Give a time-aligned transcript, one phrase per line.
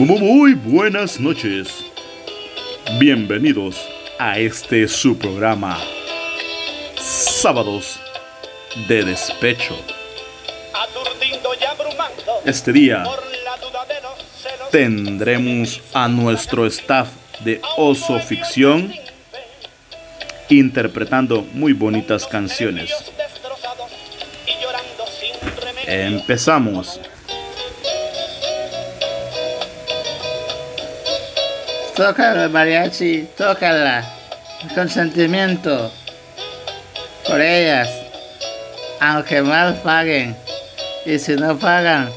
[0.00, 1.84] Muy buenas noches.
[2.98, 3.86] Bienvenidos
[4.18, 5.78] a este su programa
[6.96, 8.00] Sábados
[8.88, 9.76] de Despecho.
[12.46, 13.04] Este día
[14.72, 17.10] tendremos a nuestro staff
[17.44, 18.94] de Oso Ficción
[20.48, 22.90] interpretando muy bonitas canciones.
[25.86, 26.98] Empezamos.
[32.00, 34.02] Tócala, mariachi, tócala.
[34.74, 35.92] Con sentimiento.
[37.28, 37.90] Por ellas.
[39.00, 40.34] Aunque mal paguen.
[41.04, 42.08] Y si no pagan,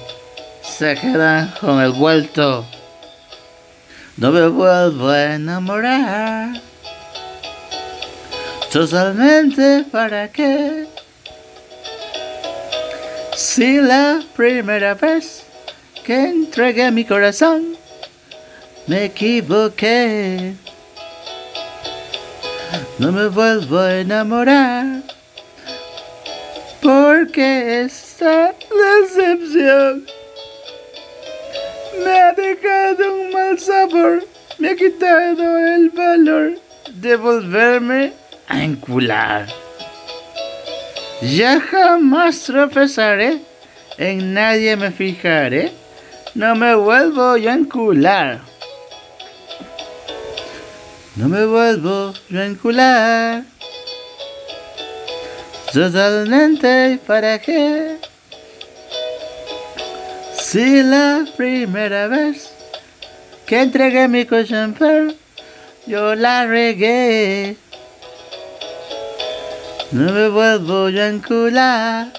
[0.61, 2.65] se quedan con el vuelto.
[4.15, 6.53] No me vuelvo a enamorar.
[8.71, 10.87] Totalmente para qué.
[13.35, 15.43] Si la primera vez
[16.05, 17.82] que entregué mi corazón
[18.87, 20.53] me equivoqué.
[22.99, 25.03] No me vuelvo a enamorar
[26.81, 28.53] porque esta
[29.01, 30.05] decepción
[32.03, 34.25] me ha dejado un mal sabor,
[34.59, 36.59] me ha quitado el valor
[36.93, 38.13] de volverme
[38.47, 39.47] a encular.
[41.21, 43.39] Ya jamás tropezaré,
[43.97, 45.71] en nadie me fijaré,
[46.35, 48.52] no me vuelvo a encular.
[51.15, 53.43] No me vuelvo a encular.
[55.71, 57.97] Totalmente para qué.
[60.39, 62.51] Si la primera vez
[63.45, 64.55] que entregué mi coche
[65.85, 67.57] yo la regué.
[69.91, 72.11] No me vuelvo a encular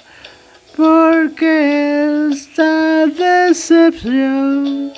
[0.76, 4.92] porque esta decepción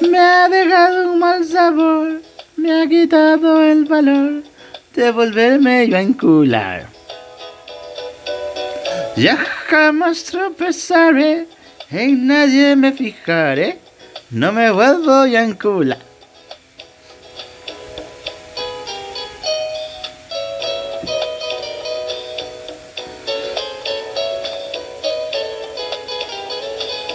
[0.00, 2.22] me ha dejado un mal sabor,
[2.56, 4.42] me ha quitado el valor
[4.94, 6.86] de volverme yo a encular.
[9.16, 11.46] Ya jamás tropezaré,
[11.90, 13.78] en nadie me fijaré,
[14.30, 15.98] no me vuelvo a encular.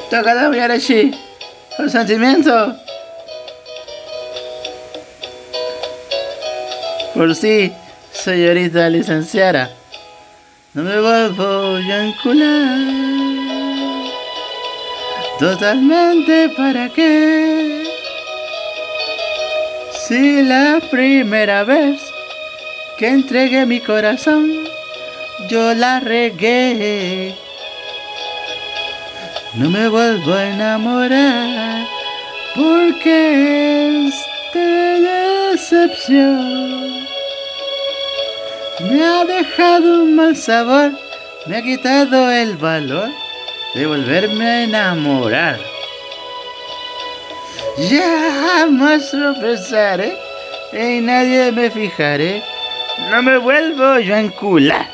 [0.09, 1.30] Toca la así, con
[1.89, 2.75] sentimiento.
[7.13, 7.71] Por sí,
[8.11, 9.69] señorita licenciada,
[10.73, 13.01] no me vuelvo a encular.
[15.37, 17.83] Totalmente para qué.
[20.07, 22.01] Si la primera vez
[22.97, 24.51] que entregué mi corazón,
[25.49, 27.35] yo la regué.
[29.53, 31.85] No me vuelvo a enamorar
[32.55, 34.59] porque esta
[35.51, 37.05] decepción
[38.79, 40.91] me ha dejado un mal sabor,
[41.47, 43.09] me ha quitado el valor
[43.75, 45.59] de volverme a enamorar.
[47.89, 50.17] Ya jamás tropezaré,
[50.71, 52.41] en nadie me fijaré,
[53.09, 54.87] no me vuelvo yo a encular.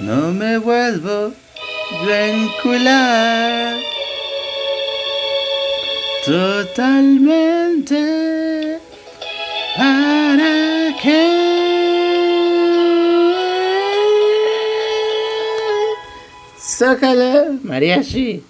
[0.00, 1.32] No me vuelvo
[2.10, 3.78] encular.
[6.24, 7.98] Totalmente
[9.76, 11.42] para qué.
[16.58, 18.42] Zócalo, mariachi.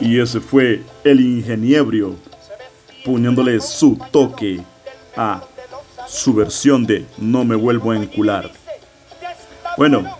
[0.00, 2.16] Y ese fue el ingeniebrio
[3.04, 4.60] poniéndole su toque
[5.16, 5.42] a
[6.06, 8.50] su versión de No me vuelvo a encular.
[9.76, 10.17] Bueno,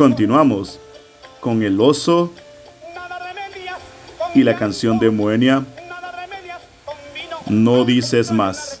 [0.00, 0.80] continuamos
[1.40, 2.32] con el oso
[4.34, 5.62] y la canción de Moenia
[7.46, 8.80] no dices más.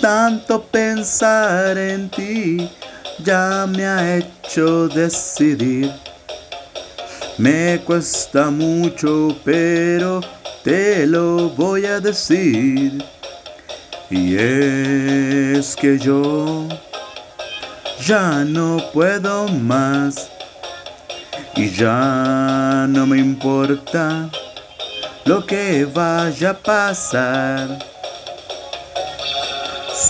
[0.00, 2.70] Tanto pensar en ti
[3.22, 5.92] ya me ha hecho decidir
[7.36, 10.20] Me cuesta mucho, pero
[10.62, 13.02] te lo voy a decir.
[14.10, 16.66] Y es que yo
[18.06, 20.30] ya no puedo más.
[21.56, 24.28] Y ya no me importa
[25.24, 27.89] lo que vaya a pasar.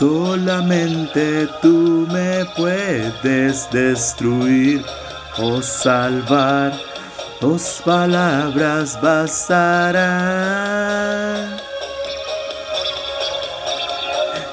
[0.01, 4.83] Solamente tú me puedes destruir
[5.37, 6.73] o salvar.
[7.39, 10.01] Dos palabras bastarán.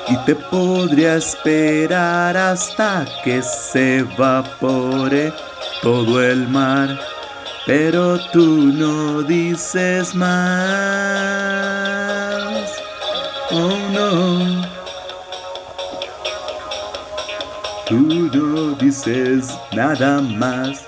[0.09, 5.31] Y te podría esperar hasta que se evapore
[5.81, 6.99] todo el mar.
[7.65, 10.27] Pero tú no dices más.
[13.49, 14.56] Oh no.
[17.87, 17.95] Tú
[18.33, 20.83] no dices nada más.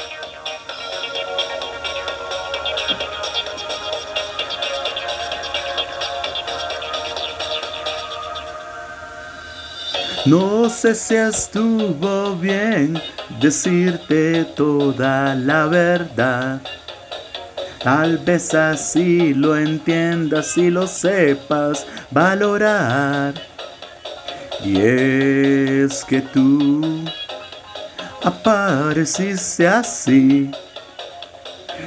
[10.25, 13.01] No sé si estuvo bien
[13.39, 16.61] decirte toda la verdad.
[17.81, 23.33] Tal vez así lo entiendas y lo sepas valorar.
[24.63, 27.05] Y es que tú
[28.23, 30.51] apareciste así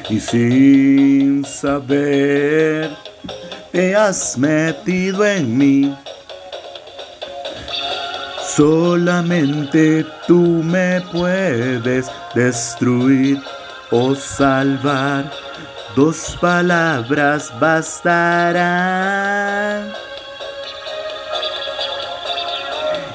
[0.09, 2.91] y sin saber
[3.73, 5.97] te has metido en mí.
[8.55, 13.41] Solamente tú me puedes destruir
[13.91, 15.31] o salvar.
[15.97, 18.63] Dos palabras bastarán.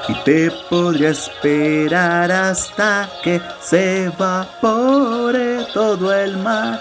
[0.09, 6.79] Y te podría esperar hasta que se evapore todo el mar.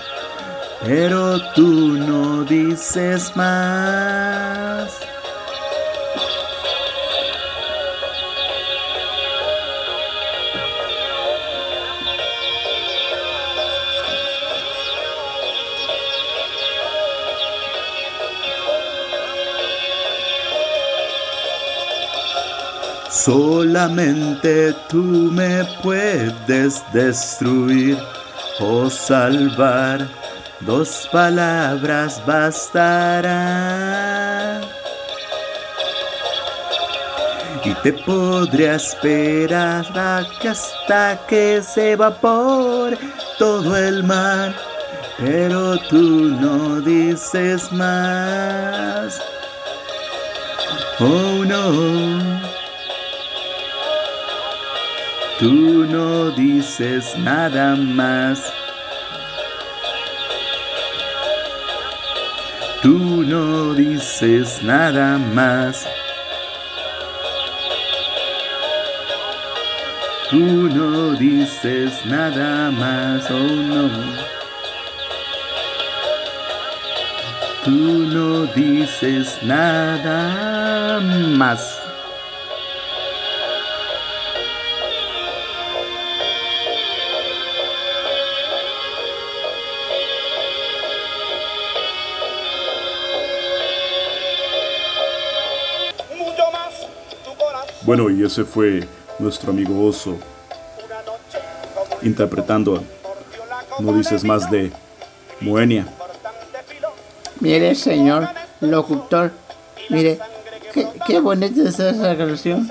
[0.84, 5.05] Pero tú no dices más.
[23.26, 25.02] Solamente tú
[25.32, 27.98] me puedes destruir
[28.60, 30.06] o salvar.
[30.60, 33.32] Dos palabras bastarán.
[37.64, 42.96] Y te podría esperar hasta que se evapore
[43.40, 44.54] todo el mar.
[45.18, 49.20] Pero tú no dices más.
[51.00, 52.45] Oh no.
[55.38, 58.50] Tú no dices nada más.
[62.80, 65.86] Tú no dices nada más.
[70.30, 73.90] Tú no dices nada más, oh no.
[77.62, 80.98] Tú no dices nada
[81.36, 81.75] más.
[97.86, 98.82] Bueno, y ese fue
[99.20, 100.16] nuestro amigo Oso
[102.02, 102.82] interpretando
[103.78, 104.72] No dices más de
[105.40, 105.86] Moenia.
[107.38, 108.28] Mire, señor
[108.60, 109.30] locutor,
[109.88, 110.18] mire,
[111.06, 112.68] qué, bonita es esa canción.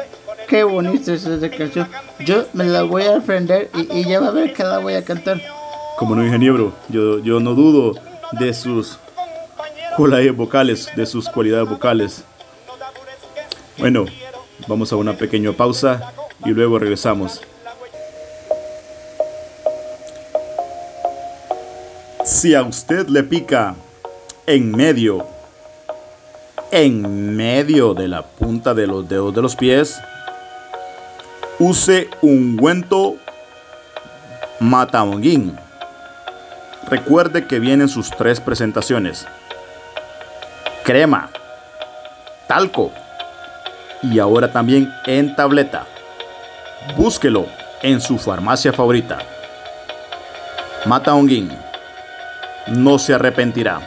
[0.49, 1.87] Qué bonita es esa canción.
[2.19, 5.05] Yo me la voy a aprender y, ya va a ver que la voy a
[5.05, 5.41] cantar.
[5.97, 7.93] Como no, ingeniero, yo, yo no dudo
[8.33, 8.99] de sus
[9.95, 12.25] cualidades vocales, de sus cualidades vocales.
[13.77, 14.05] Bueno,
[14.67, 17.41] Vamos a una pequeña pausa y luego regresamos.
[22.23, 23.75] Si a usted le pica
[24.47, 25.27] en medio,
[26.71, 29.99] en medio de la punta de los dedos de los pies,
[31.59, 33.17] use ungüento
[34.59, 35.55] mataonguín.
[36.89, 39.27] Recuerde que vienen sus tres presentaciones.
[40.83, 41.29] Crema,
[42.47, 42.91] talco
[44.11, 45.87] y ahora también en tableta.
[46.95, 47.47] Búsquelo
[47.81, 49.19] en su farmacia favorita.
[50.85, 51.51] Mata Onguín.
[52.67, 53.79] No se arrepentirá.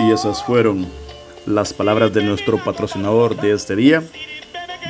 [0.00, 0.86] Y esas fueron
[1.46, 4.02] las palabras de nuestro patrocinador de este día,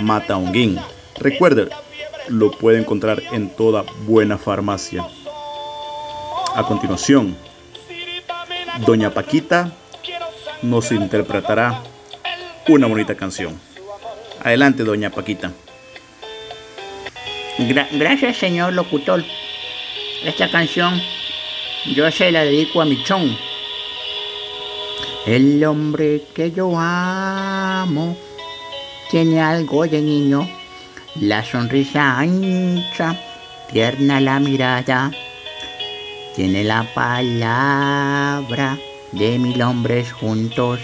[0.00, 0.78] Mata Onguín.
[1.18, 1.68] Recuerde,
[2.28, 5.06] lo puede encontrar en toda buena farmacia.
[6.54, 7.36] A continuación,
[8.86, 9.72] Doña Paquita
[10.62, 11.82] nos interpretará
[12.68, 13.58] una bonita canción.
[14.42, 15.52] Adelante, Doña Paquita.
[17.92, 19.24] gracias, señor locutor.
[20.24, 21.00] Esta canción
[21.94, 23.36] yo se la dedico a mi chon.
[25.26, 28.16] El hombre que yo amo
[29.10, 30.48] tiene algo de niño,
[31.16, 33.18] la sonrisa ancha,
[33.72, 35.10] tierna la mirada,
[36.36, 38.78] tiene la palabra
[39.12, 40.80] de mil hombres juntos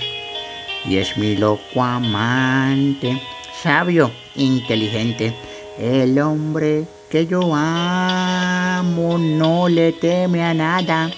[0.85, 3.21] y es mi loco amante,
[3.63, 5.35] sabio, inteligente,
[5.79, 11.11] el hombre que yo amo no le teme a nada,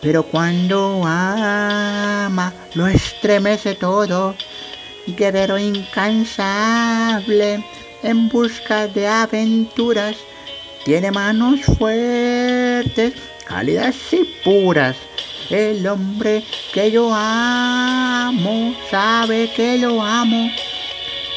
[0.00, 4.34] pero cuando ama lo estremece todo,
[5.06, 7.64] guerrero incansable
[8.02, 10.16] en busca de aventuras,
[10.84, 13.14] tiene manos fuertes,
[13.46, 14.96] cálidas y puras.
[15.52, 16.42] El hombre
[16.72, 20.50] que yo amo sabe que lo amo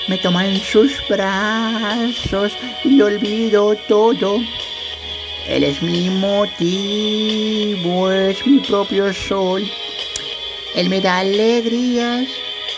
[0.07, 2.53] me toma en sus brazos
[2.85, 4.39] y olvido todo.
[5.49, 9.69] Él es mi motivo, es mi propio sol.
[10.75, 12.29] Él me da alegrías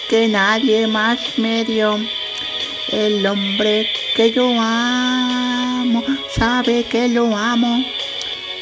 [0.10, 2.00] que nadie más me dio.
[2.92, 6.04] El hombre que yo amo
[6.36, 7.86] sabe que lo amo.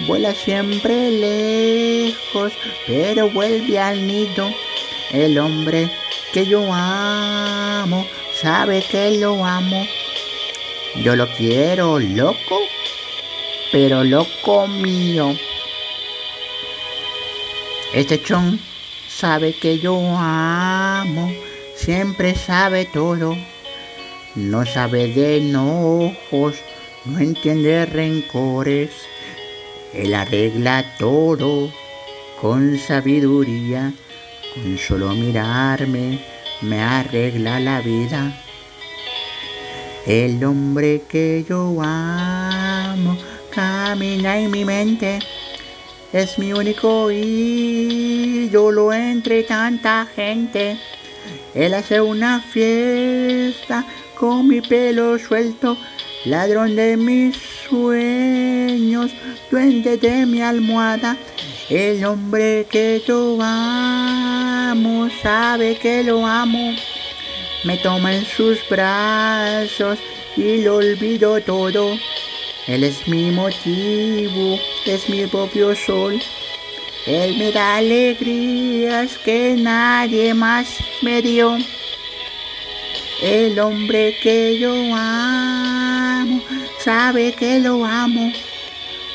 [0.02, 2.54] Vuela siempre lejos,
[2.86, 4.50] pero vuelve al nido.
[5.12, 5.90] El hombre
[6.34, 9.88] que yo amo sabe que lo amo.
[11.02, 12.60] Yo lo quiero loco,
[13.72, 15.34] pero loco mío.
[17.94, 18.60] Este chon
[19.08, 21.32] sabe que yo amo,
[21.75, 23.38] siempre sabe todo.
[24.36, 26.56] No sabe de enojos,
[27.06, 28.90] no entiende rencores.
[29.96, 31.72] Él arregla todo
[32.42, 33.94] con sabiduría,
[34.54, 36.20] con solo mirarme
[36.62, 38.34] me arregla la vida.
[40.06, 43.18] El hombre que yo amo
[43.50, 45.20] camina en mi mente.
[46.14, 50.78] Es mi único ídolo entre tanta gente.
[51.54, 53.86] Él hace una fiesta
[54.18, 55.78] con mi pelo suelto,
[56.25, 57.38] ladrón de mis
[57.70, 59.12] sueños,
[59.51, 61.17] duende de mi almohada.
[61.70, 66.75] El hombre que yo amo sabe que lo amo.
[67.63, 69.98] Me toma en sus brazos
[70.36, 71.98] y lo olvido todo.
[72.67, 76.20] Él es mi motivo, es mi propio sol.
[77.05, 80.67] Él me da alegrías que nadie más
[81.01, 81.58] me dio.
[83.22, 85.75] El hombre que yo amo
[86.79, 88.32] sabe que lo amo.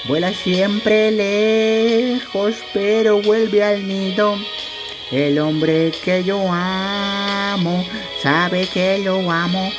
[0.07, 4.37] Vuela siempre lejos, pero vuelve al nido.
[5.11, 7.85] El hombre que yo amo
[8.23, 9.71] sabe que lo amo.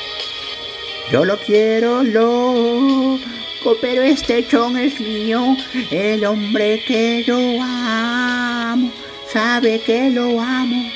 [1.10, 5.56] Yo lo quiero loco, pero este chon es mío.
[5.90, 8.90] El hombre que yo amo
[9.32, 10.90] sabe que lo amo.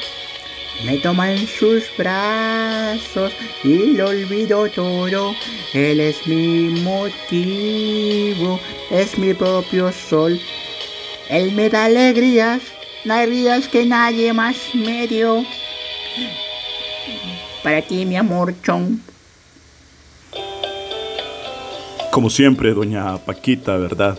[0.84, 3.32] Me toma en sus brazos
[3.64, 5.34] y lo olvido todo.
[5.72, 10.40] Él es mi motivo, es mi propio sol.
[11.28, 12.62] Él me da alegrías,
[13.04, 15.44] alegrías que nadie más me dio.
[17.62, 19.02] Para ti, mi amor, Chon.
[22.12, 24.18] Como siempre, doña Paquita, ¿verdad?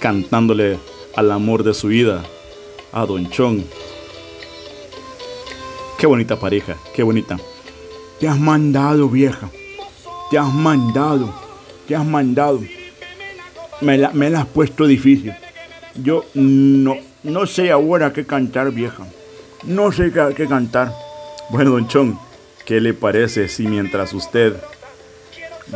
[0.00, 0.78] Cantándole
[1.16, 2.22] al amor de su vida,
[2.92, 3.64] a Don Chon.
[6.00, 7.36] Qué bonita pareja, qué bonita.
[8.18, 9.50] Te has mandado, vieja.
[10.30, 11.30] Te has mandado.
[11.86, 12.62] Te has mandado.
[13.82, 15.34] Me la, me has puesto difícil.
[16.02, 19.04] Yo no, no sé ahora qué cantar, vieja.
[19.64, 20.90] No sé qué, qué cantar.
[21.50, 22.18] Bueno, don Chon,
[22.64, 24.56] ¿qué le parece si mientras usted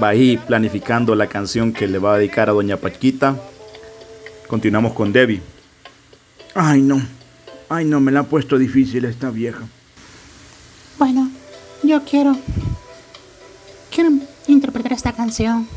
[0.02, 3.36] va ahí planificando la canción que le va a dedicar a doña Paquita,
[4.48, 5.42] continuamos con Debbie?
[6.54, 7.02] Ay, no.
[7.68, 9.68] Ay, no, me la ha puesto difícil esta vieja.
[10.98, 11.30] Bueno,
[11.82, 12.36] yo quiero.
[13.90, 14.10] Quiero
[14.46, 15.68] interpretar esta canción.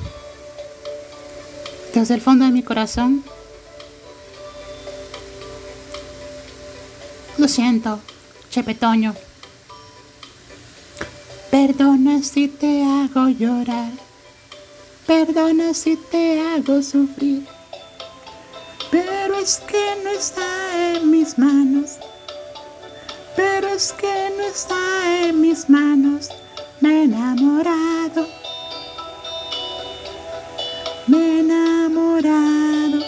[1.94, 3.24] Desde el fondo de mi corazón.
[7.38, 8.00] Lo siento,
[8.50, 9.16] Chepetoño.
[11.52, 13.92] Perdona si te hago llorar.
[15.06, 17.46] Perdona si te hago sufrir.
[18.92, 21.67] Pero es que no está en mis manos
[23.88, 24.76] es que no está
[25.22, 26.30] en mis manos,
[26.82, 28.28] me he enamorado.
[31.08, 33.00] Me he enamorado.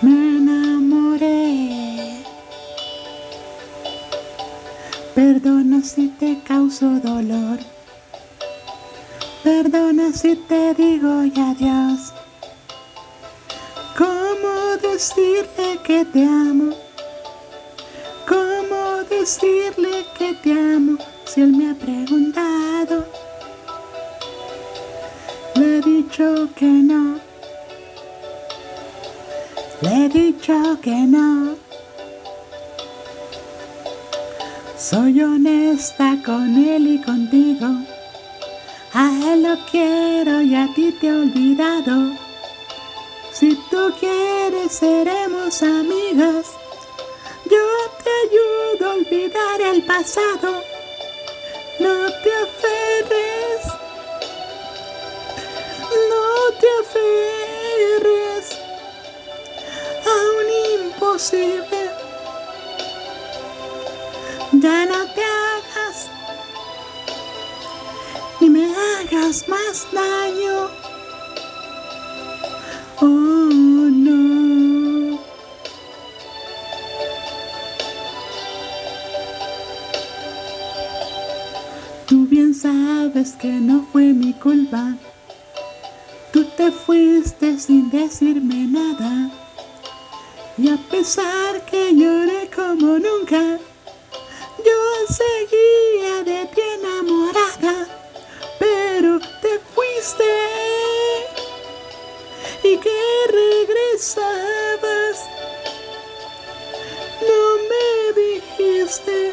[0.00, 2.24] Me enamoré.
[5.14, 7.58] Perdona si te causo dolor.
[9.44, 12.14] Perdona si te digo ya adiós.
[13.98, 16.85] ¿Cómo decirte que te amo?
[19.26, 23.04] ¿Cómo decirle que te amo si él me ha preguntado?
[25.56, 27.18] Le he dicho que no.
[29.80, 31.56] Le he dicho que no.
[34.78, 37.66] Soy honesta con él y contigo.
[38.92, 42.12] A él lo quiero y a ti te he olvidado.
[43.32, 46.55] Si tú quieres seremos amigas.
[48.96, 50.62] Olvidar el pasado.
[51.78, 53.62] No te aferres.
[56.10, 56.26] No
[56.60, 58.44] te aferres
[60.06, 60.46] a un
[60.82, 61.90] imposible.
[64.52, 66.10] Ya no te hagas
[68.40, 70.85] ni me hagas más daño.
[83.16, 84.94] Sabes que no fue mi culpa.
[86.32, 89.30] Tú te fuiste sin decirme nada.
[90.58, 93.58] Y a pesar que lloré como nunca,
[94.66, 97.86] yo seguía de ti enamorada.
[98.58, 100.32] Pero te fuiste
[102.64, 102.98] y que
[103.40, 105.16] regresabas.
[107.22, 107.88] No me
[108.22, 109.32] dijiste.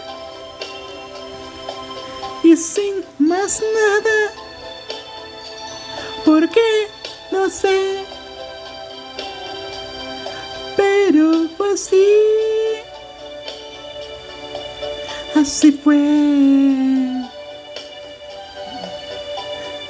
[2.43, 4.31] Y sin nada.
[6.23, 6.87] ¿Por qué?
[7.31, 8.05] No sé.
[10.77, 12.05] Pero fue así.
[15.35, 15.97] Así fue.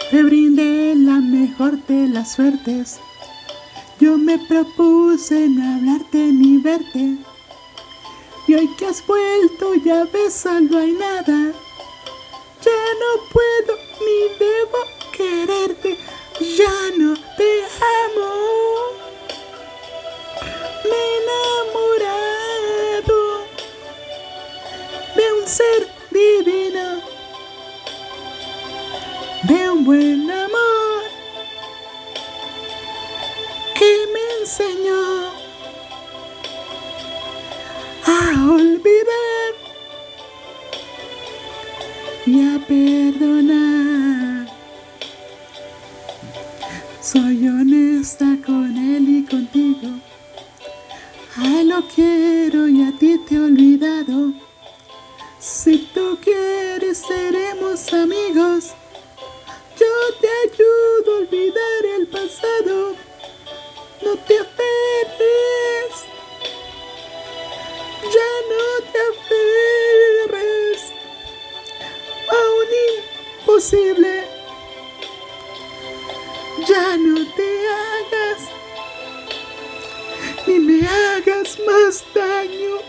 [0.10, 3.00] Te brindé la mejor de las suertes.
[4.00, 7.18] Yo me propuse no hablarte ni verte.
[8.48, 11.54] Y hoy que has vuelto ya ves solo hay nada.
[12.66, 14.78] Ya no puedo ni debo
[15.12, 15.98] quererte.
[16.58, 17.64] Ya no te
[18.06, 18.63] amo.
[42.68, 44.48] Perdonar.
[47.02, 49.90] Soy honesta con él y contigo.
[51.36, 54.34] A lo quiero y a ti te he olvidado.
[55.40, 58.74] Si tú quieres seremos amigos.
[59.80, 59.88] Yo
[60.22, 62.96] te ayudo a olvidar el pasado.
[64.04, 65.83] No te aferres.
[76.68, 78.42] Ya no te hagas
[80.46, 82.80] ni me hagas más daño.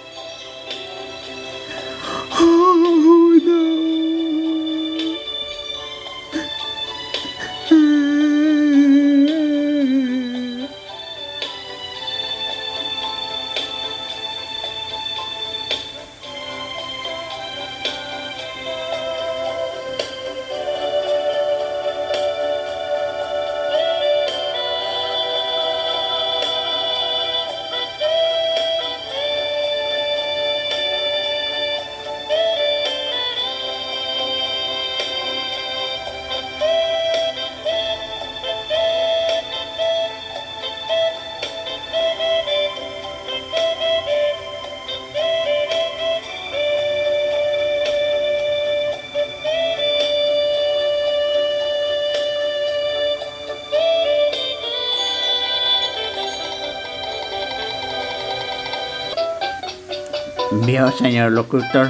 [60.98, 61.88] Señor locutor,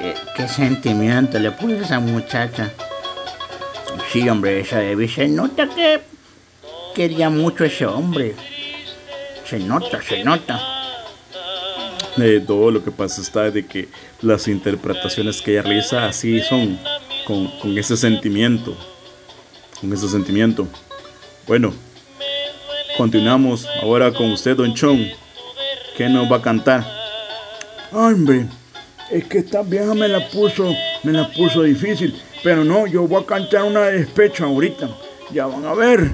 [0.00, 2.70] eh, qué sentimiento le puso a esa muchacha.
[4.10, 6.00] Sí, hombre, esa Debbie se nota que
[6.94, 8.34] quería mucho ese hombre.
[9.44, 10.60] Se nota, se nota.
[12.18, 13.88] Eh, todo lo que pasa está de que
[14.20, 16.78] las interpretaciones que ella realiza así son,
[17.26, 18.76] con, con ese sentimiento.
[19.80, 20.66] Con ese sentimiento.
[21.46, 21.72] Bueno,
[22.96, 25.08] continuamos ahora con usted, Don Chon.
[25.96, 26.99] ¿Qué nos va a cantar?
[27.92, 28.46] Hombre,
[29.10, 30.72] es que esta vieja me la puso
[31.02, 32.14] me la puso difícil.
[32.42, 34.88] Pero no, yo voy a cantar una de despecho ahorita.
[35.32, 36.10] Ya van a ver.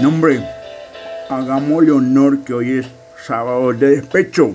[0.00, 0.42] No, hombre,
[1.28, 2.86] hagámosle honor que hoy es
[3.26, 4.54] sábado de despecho.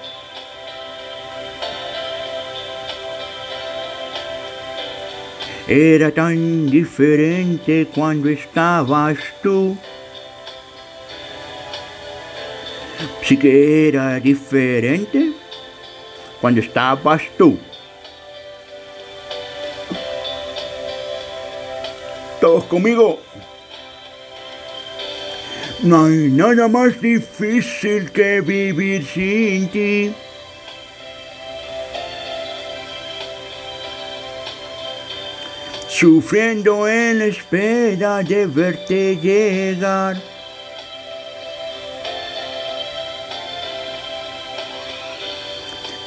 [5.67, 9.77] Era tan diferente cuando estabas tú.
[13.23, 15.31] Sí que era diferente
[16.41, 17.57] cuando estabas tú.
[22.41, 23.19] Todos conmigo.
[25.83, 30.13] No hay nada más difícil que vivir sin ti.
[36.01, 40.19] Sufriendo en espera de verte llegar.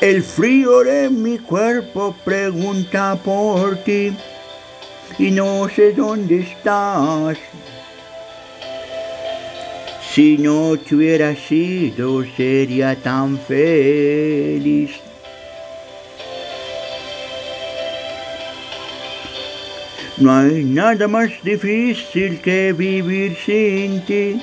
[0.00, 4.12] El frío de mi cuerpo pregunta por ti
[5.16, 7.38] y no sé dónde estás.
[10.10, 14.90] Si no te hubiera sido, sería tan feliz.
[20.16, 24.40] No hay nada más difícil que vivir sin ti.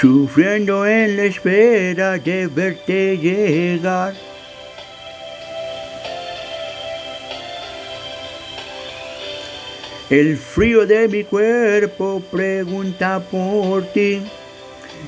[0.00, 4.14] Sufriendo en la espera de verte llegar.
[10.10, 14.22] El frío de mi cuerpo pregunta por ti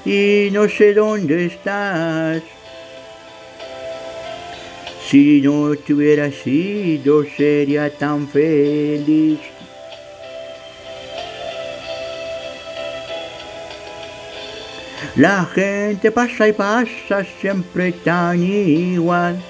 [0.04, 2.42] y no sé dónde estás.
[5.11, 9.40] Si no te hubiera sido, sería tan feliz.
[15.16, 19.42] La gente pasa y pasa siempre tan igual.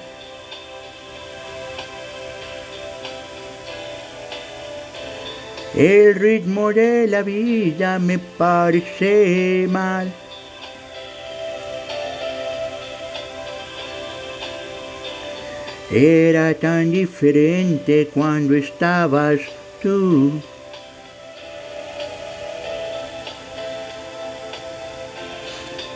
[5.76, 10.10] El ritmo de la vida me parece mal.
[15.92, 19.40] Era tan diferente cuando estabas
[19.82, 20.40] tú.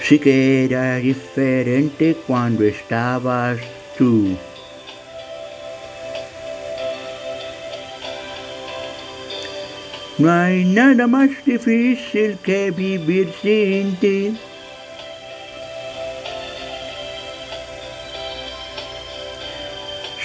[0.03, 3.61] Sí que era diferente cuando estabas
[3.97, 4.37] tú.
[10.19, 14.37] No hay nada más difícil que vivir sin ti.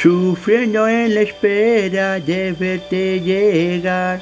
[0.02, 4.22] Sufriendo en la espera de verte llegar.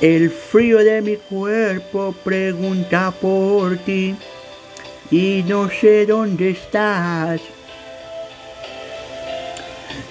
[0.00, 4.14] El frío de mi cuerpo pregunta por ti
[5.10, 7.40] y no sé dónde estás.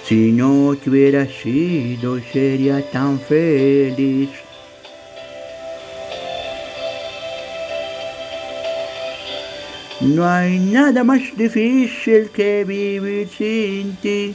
[0.04, 4.47] Si no te hubiera sido sería tan feliz.
[10.00, 14.34] No hay nada más difícil que vivir sin ti.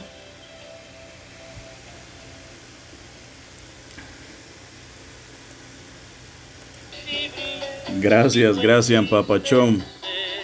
[8.00, 9.82] Gracias, gracias Papachón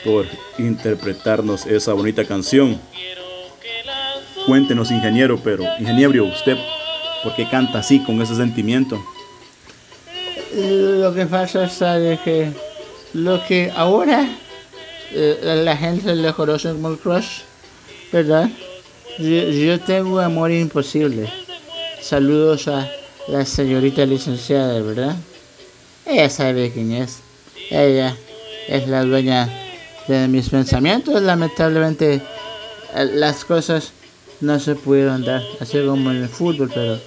[0.03, 0.27] por
[0.59, 2.81] interpretarnos esa bonita canción.
[4.47, 6.57] Cuéntenos, ingeniero, pero ingeniero, usted,
[7.23, 8.99] ¿por qué canta así con ese sentimiento?
[10.55, 12.51] Lo que pasa es que
[13.13, 14.27] lo que ahora
[15.13, 17.41] eh, la gente le conoce como crush,
[18.13, 18.49] ¿verdad?
[19.19, 21.31] Yo, tengo amor imposible.
[22.01, 22.89] Saludos a
[23.29, 25.17] la señorita licenciada, ¿verdad?
[26.07, 27.19] Ella sabe quién es.
[27.71, 28.17] Ella
[28.69, 29.49] es la dueña
[30.07, 31.21] de mis pensamientos.
[31.21, 32.23] Lamentablemente
[32.95, 33.93] eh, las cosas
[34.41, 36.99] no se pudieron dar, así como en el fútbol, pero,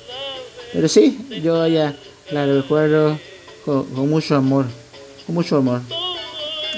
[0.71, 1.95] pero sí, yo ya
[2.31, 3.17] la recuerdo
[3.65, 4.65] con, con mucho amor,
[5.25, 5.81] con mucho amor.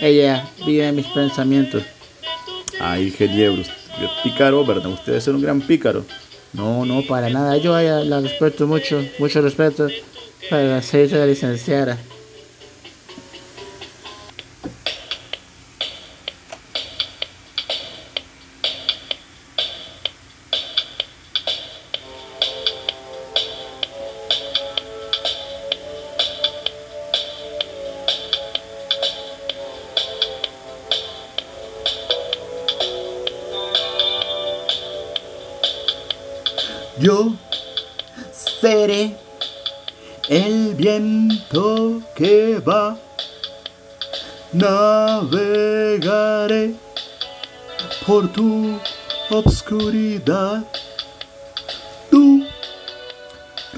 [0.01, 1.83] Ella vive en mis pensamientos.
[2.79, 3.55] Ay, ingeniero,
[4.23, 4.87] pícaro, ¿verdad?
[4.91, 6.03] Usted ser un gran pícaro.
[6.53, 7.57] No, no, para nada.
[7.57, 9.87] Yo a ella la respeto mucho, mucho respeto
[10.49, 11.97] para la señorita licenciada.
[37.05, 37.35] Yo
[38.33, 39.15] seré
[40.27, 42.97] el viento que va,
[44.51, 45.43] navegaré
[48.07, 48.79] por tu
[49.29, 50.63] obscuridad,
[52.09, 52.43] tu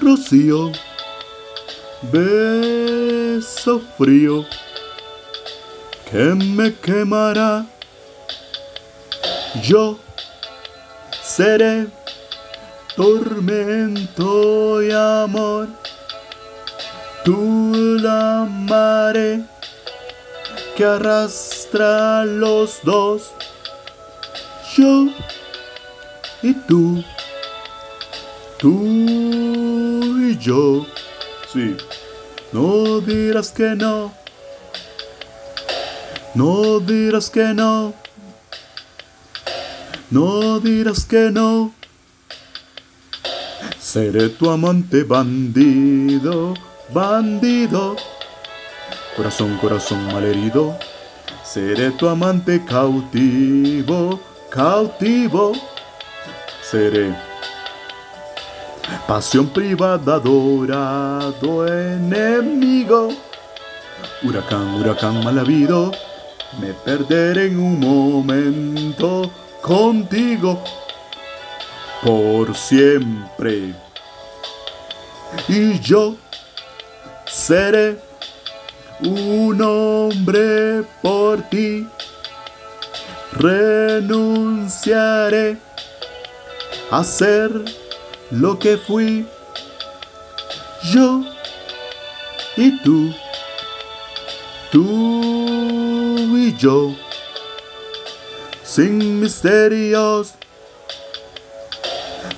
[0.01, 0.71] rocío,
[2.03, 4.45] beso frío
[6.09, 7.65] que me quemará.
[9.63, 9.99] Yo
[11.21, 11.87] seré
[12.97, 15.67] tormento y amor,
[17.23, 19.43] tú la mare
[20.75, 23.33] que arrastra los dos,
[24.75, 25.09] yo
[26.41, 27.03] y tú,
[28.57, 30.87] tú y yo,
[31.53, 31.77] sí,
[32.51, 34.11] no dirás que no,
[36.33, 37.93] no dirás que no,
[40.09, 41.76] no dirás que no.
[43.97, 46.53] Seré tu amante bandido,
[46.93, 47.95] bandido.
[49.15, 50.77] Corazón, corazón malherido.
[51.43, 54.19] Seré tu amante cautivo,
[54.51, 55.53] cautivo.
[56.61, 57.11] Seré
[59.07, 63.09] pasión privada, dorado enemigo.
[64.21, 65.91] Huracán, huracán mal habido.
[66.61, 69.31] Me perderé en un momento
[69.63, 70.63] contigo
[72.03, 73.86] por siempre.
[75.47, 76.15] Y yo
[77.25, 77.99] seré
[79.01, 81.87] un hombre por ti.
[83.33, 84.77] Renunciaré
[86.91, 87.51] a ser
[88.31, 89.27] lo que fui.
[90.91, 91.23] Yo
[92.55, 93.13] y tú,
[94.71, 96.95] tú y yo,
[98.63, 100.33] sin misterios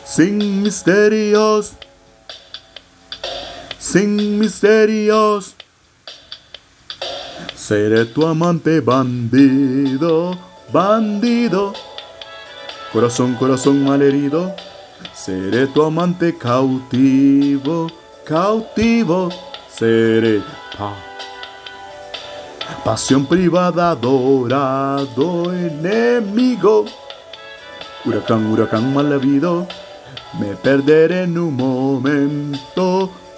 [0.10, 1.74] sin misterios,
[3.92, 5.56] sin misterios.
[7.56, 10.38] Seré tu amante bandido,
[10.72, 11.74] bandido.
[12.94, 14.54] Corazón, corazón malherido.
[15.14, 17.88] Seré tu amante cautivo,
[18.26, 19.30] cautivo.
[19.76, 20.44] Seré
[20.78, 20.94] pa.
[22.86, 26.86] Pasión privada, dorado enemigo.
[28.06, 29.68] Huracán, huracán mal habido.
[30.40, 33.10] Me perderé en un momento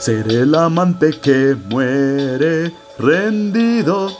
[0.00, 4.10] Seré el amante que muere rendido.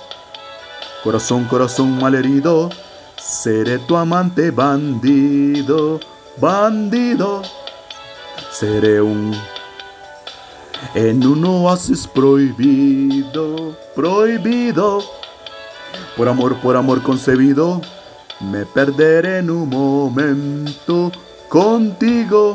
[1.02, 2.68] Corazón, corazón malherido.
[3.16, 5.98] Seré tu amante bandido,
[6.36, 7.40] bandido.
[8.52, 9.34] Seré un
[10.94, 15.02] en un oasis prohibido, prohibido.
[16.14, 17.80] Por amor, por amor concebido,
[18.52, 21.10] me perderé en un momento
[21.48, 22.54] contigo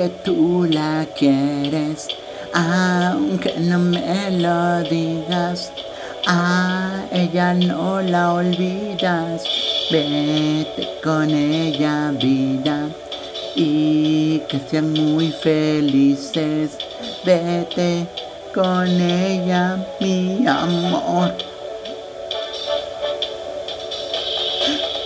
[0.00, 2.08] Que tú la quieres,
[2.54, 5.70] aunque no me lo digas.
[6.26, 9.44] A ella no la olvidas,
[9.90, 12.88] vete con ella, vida,
[13.54, 16.78] y que sean muy felices.
[17.26, 18.06] Vete
[18.54, 21.34] con ella, mi amor.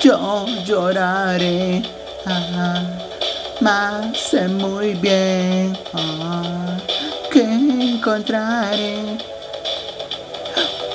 [0.05, 1.83] yo lloraré,
[2.27, 3.04] ah,
[3.65, 6.77] más sé muy bien ah,
[7.31, 9.17] que encontraré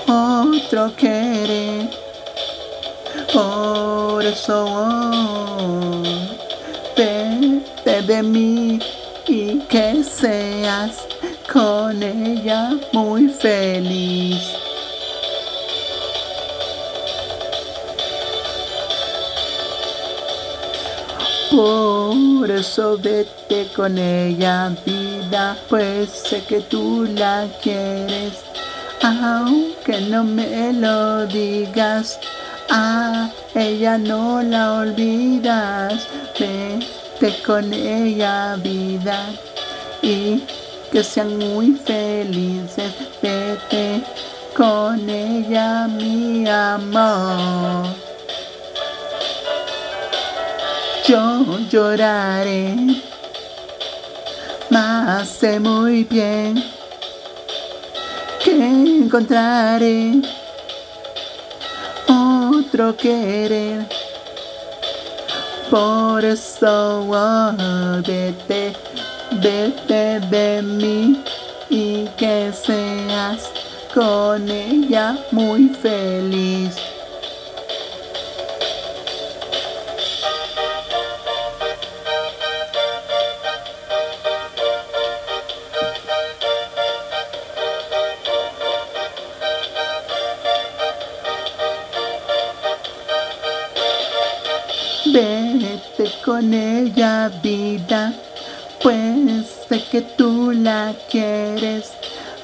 [0.07, 1.89] otro querer.
[3.33, 6.03] Por eso oh,
[6.95, 8.79] vete de mí
[9.27, 11.07] y que seas
[11.51, 14.43] con ella muy feliz.
[21.49, 21.98] Por
[22.45, 28.33] eso vete con ella, vida, pues sé que tú la quieres,
[29.01, 32.19] aunque no me lo digas.
[32.71, 36.07] A ella no la olvidas,
[36.39, 39.25] vete con ella, vida,
[40.01, 40.43] y
[40.91, 42.93] que sean muy felices.
[43.21, 44.03] Vete
[44.55, 48.08] con ella, mi amor.
[51.09, 52.75] Yo lloraré,
[54.69, 56.63] mas sé muy bien
[58.43, 58.51] que
[59.03, 60.21] encontraré
[62.07, 63.87] otro querer.
[65.71, 67.07] Por eso
[68.05, 68.75] vete,
[69.31, 71.23] vete de mí
[71.71, 73.49] y que seas
[73.95, 76.88] con ella muy feliz.
[96.39, 98.13] Con ella, vida,
[98.81, 101.91] pues sé que tú la quieres,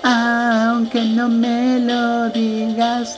[0.03, 3.17] aunque no me lo digas.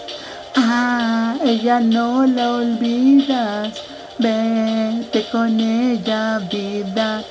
[0.56, 3.74] A ella no la olvidas,
[4.20, 7.24] vete con ella, vida,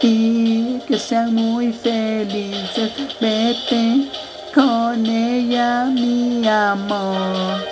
[0.00, 2.90] y que sean muy felices.
[3.20, 4.08] Vete
[4.54, 7.66] con ella, mi amor.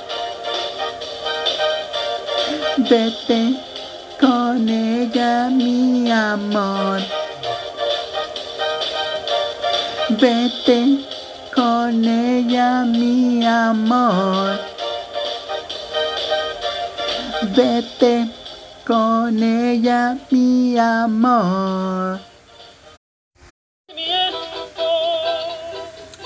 [2.76, 3.65] Vete
[4.56, 7.00] con ella, mi amor.
[10.08, 11.04] Vete
[11.54, 14.58] con ella, mi amor.
[17.54, 18.30] Vete
[18.86, 22.18] con ella, mi amor.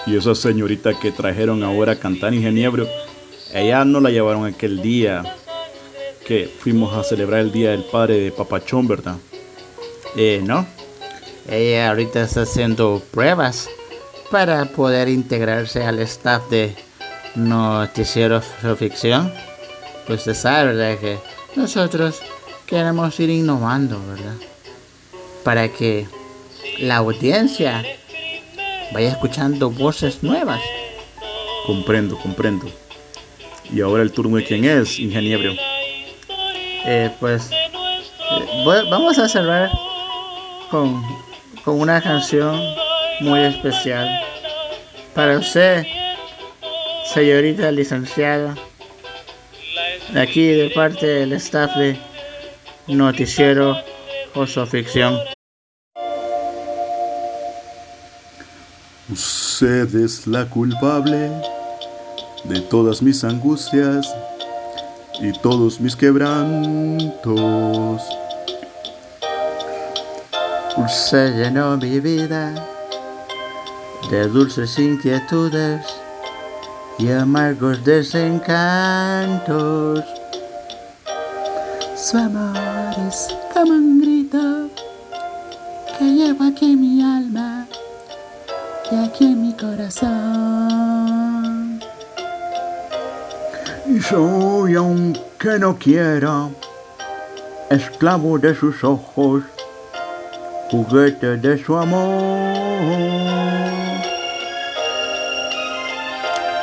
[0.06, 2.86] Y esa señorita que trajeron ahora a cantar en Ginebrio,
[3.52, 5.24] ella no la llevaron aquel día
[6.30, 9.16] que fuimos a celebrar el Día del Padre de Papachón, ¿verdad?
[10.14, 10.64] Eh, no.
[11.48, 13.68] Ella ahorita está haciendo pruebas
[14.30, 16.76] para poder integrarse al staff de
[17.34, 18.40] Noticiero
[18.78, 19.32] Ficción.
[20.06, 20.98] Pues usted sabe, ¿verdad?
[21.00, 21.18] Que
[21.56, 22.20] nosotros
[22.64, 24.36] queremos ir innovando, ¿verdad?
[25.42, 26.06] Para que
[26.78, 27.84] la audiencia
[28.92, 30.60] vaya escuchando voces nuevas.
[31.66, 32.70] Comprendo, comprendo.
[33.74, 35.54] Y ahora el turno de quién es, ingeniero.
[36.86, 39.70] Eh, pues eh, vamos a cerrar
[40.70, 41.02] con,
[41.64, 42.58] con una canción
[43.20, 44.08] muy especial
[45.14, 45.84] para usted,
[47.12, 48.54] señorita licenciada,
[50.16, 51.98] aquí de parte del staff de
[52.86, 53.76] Noticiero
[54.34, 55.18] Oso Ficción.
[59.12, 61.30] Usted es la culpable
[62.44, 64.08] de todas mis angustias
[65.20, 68.02] y todos mis quebrantos.
[70.76, 72.54] Usted llenó mi vida
[74.10, 75.84] de dulces inquietudes
[76.98, 80.02] y amargos desencantos.
[81.96, 82.56] Su amor
[83.06, 84.70] es como un grito
[85.98, 87.66] que llevo aquí mi alma
[88.90, 91.09] y aquí mi corazón.
[93.90, 96.48] Y soy, aunque no quiera,
[97.70, 99.42] esclavo de sus ojos,
[100.70, 102.06] juguete de su amor.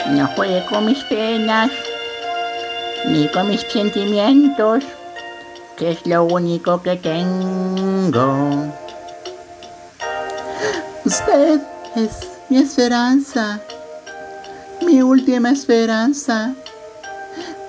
[0.10, 1.70] No juegue con mis penas
[3.10, 4.86] ni con mis sentimientos,
[5.76, 8.72] que es lo único que tengo.
[11.04, 11.60] Usted
[11.98, 12.12] es
[12.48, 13.60] mi esperanza,
[14.82, 16.56] mi última esperanza.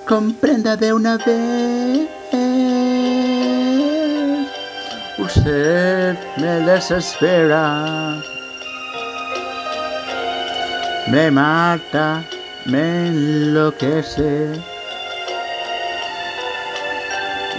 [0.09, 2.09] Comprenda de una vez.
[5.19, 8.19] Usted me desespera,
[11.11, 12.23] me mata,
[12.65, 14.59] me enloquece.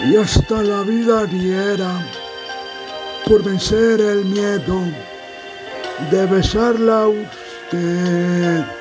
[0.08, 2.04] Y hasta la vida diera
[3.28, 4.82] por vencer el miedo
[6.10, 8.79] de besarla a usted.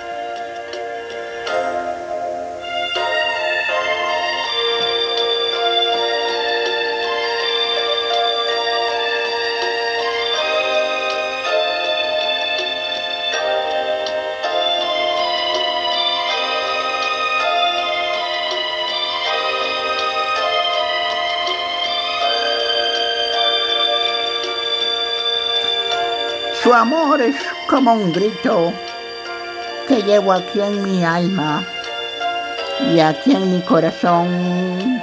[27.17, 27.35] Es
[27.67, 28.71] como un grito
[29.87, 31.65] que llevo aquí en mi alma
[32.93, 35.01] y aquí en mi corazón.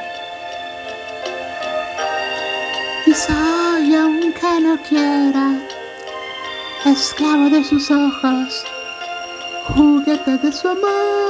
[3.07, 5.59] Y soy, aunque no quiera,
[6.84, 8.64] esclavo de sus ojos,
[9.74, 11.26] juguete de su amor.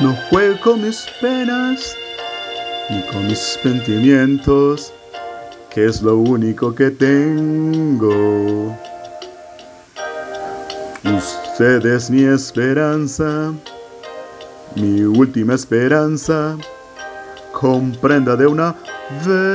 [0.00, 1.94] No juego mis penas
[2.88, 4.92] ni con mis sentimientos,
[5.72, 8.76] que es lo único que tengo.
[11.04, 13.54] Usted es mi esperanza,
[14.76, 16.58] mi última esperanza.
[17.52, 18.74] Comprenda de una
[19.26, 19.52] vez.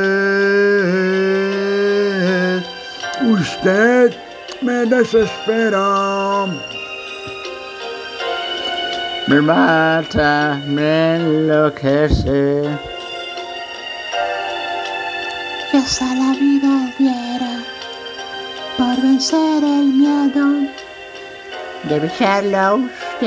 [3.22, 4.16] Usted
[4.62, 6.46] me desespera.
[9.28, 12.87] Me mata, me enloquece.
[15.88, 17.64] Hasta la vida diera
[18.78, 20.46] por vencer el miedo.
[21.84, 23.24] de besarlo a usted.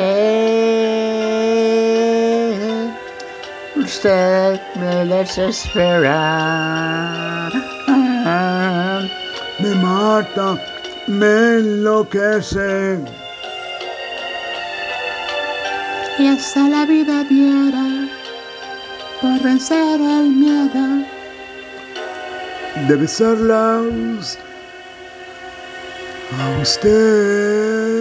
[3.77, 6.21] Usted me desespera.
[9.61, 10.59] Me mata,
[11.07, 13.01] me enloquece.
[16.19, 17.87] Y hasta la vida diera
[19.23, 21.20] por vencer el miedo.
[22.77, 24.39] De besarlas
[26.39, 28.01] a usted.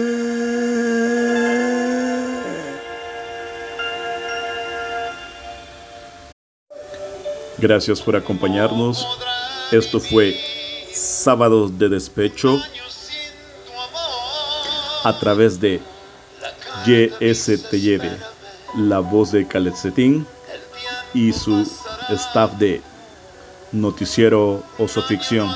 [7.58, 9.06] Gracias por acompañarnos.
[9.70, 10.34] Esto fue
[10.92, 12.58] Sábados de Despecho
[15.04, 15.80] a través de
[16.86, 18.16] YS Te Lleve,
[18.76, 20.26] la voz de Calcetín
[21.12, 21.68] y su
[22.10, 22.80] staff de
[23.72, 25.50] Noticiero Oso Ficción.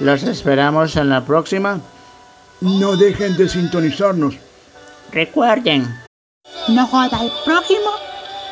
[0.00, 1.80] Los esperamos en la próxima.
[2.60, 4.34] No dejen de sintonizarnos.
[5.12, 5.86] Recuerden,
[6.68, 7.90] No joda al prójimo,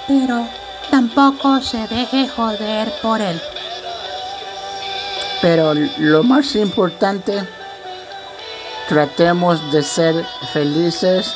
[0.06, 0.46] pero
[0.90, 3.40] tampoco se deje joder por él.
[5.42, 7.46] pero lo más importante,
[8.88, 11.34] tratemos de ser felices,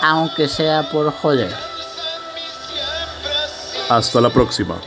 [0.00, 1.52] aunque sea por joder.
[3.90, 4.80] Hasta la próxima.